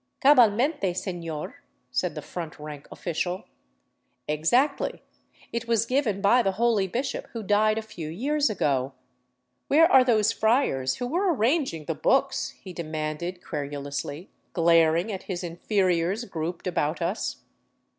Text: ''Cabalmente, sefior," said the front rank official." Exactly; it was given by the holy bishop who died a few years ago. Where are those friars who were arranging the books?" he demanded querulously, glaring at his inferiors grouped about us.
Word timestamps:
''Cabalmente, 0.25 0.95
sefior," 0.95 1.53
said 1.91 2.15
the 2.15 2.23
front 2.23 2.57
rank 2.57 2.87
official." 2.91 3.43
Exactly; 4.41 5.03
it 5.53 5.67
was 5.67 5.85
given 5.85 6.21
by 6.21 6.41
the 6.41 6.53
holy 6.53 6.87
bishop 6.87 7.27
who 7.33 7.43
died 7.43 7.77
a 7.77 7.83
few 7.83 8.09
years 8.09 8.49
ago. 8.49 8.93
Where 9.67 9.85
are 9.85 10.03
those 10.03 10.31
friars 10.31 10.95
who 10.95 11.05
were 11.05 11.31
arranging 11.31 11.85
the 11.85 11.93
books?" 11.93 12.49
he 12.63 12.73
demanded 12.73 13.45
querulously, 13.45 14.31
glaring 14.53 15.11
at 15.11 15.21
his 15.29 15.43
inferiors 15.43 16.25
grouped 16.25 16.65
about 16.65 16.99
us. 16.99 17.43